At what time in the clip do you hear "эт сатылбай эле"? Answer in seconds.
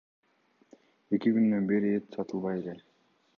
1.99-2.77